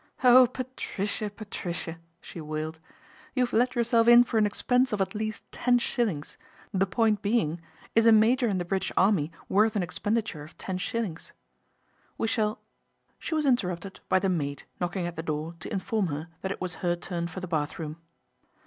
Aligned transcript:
"Oh! 0.23 0.47
Patricia, 0.47 1.29
Patricia," 1.29 1.99
she 2.21 2.41
wailed," 2.41 2.79
you 3.35 3.45
have 3.45 3.53
let 3.53 3.75
yourself 3.75 4.07
in 4.07 4.23
for 4.23 4.39
an 4.39 4.47
expense 4.47 4.91
of 4.91 4.99
at 4.99 5.13
least 5.13 5.43
ten 5.51 5.77
shillings, 5.77 6.39
the 6.73 6.87
point 6.87 7.21
being 7.21 7.61
is 7.93 8.07
a 8.07 8.11
major 8.11 8.47
in 8.47 8.57
the 8.57 8.65
British 8.65 8.91
Army 8.97 9.31
worth 9.47 9.75
an 9.75 9.83
expenditure 9.83 10.41
of 10.41 10.57
ten 10.57 10.79
shillings? 10.79 11.33
We 12.17 12.27
shall" 12.27 12.61
She 13.19 13.35
was 13.35 13.45
interrupted 13.45 13.99
by 14.09 14.17
the 14.17 14.27
maid 14.27 14.63
knocking 14.79 15.05
at 15.05 15.15
the 15.15 15.21
door 15.21 15.53
to 15.59 15.71
inform 15.71 16.07
her 16.07 16.29
that 16.41 16.51
it 16.51 16.59
was 16.61 16.73
her 16.81 16.95
turn 16.95 17.27
for 17.27 17.39
the 17.39 17.45
bath 17.47 17.77
room. 17.77 17.97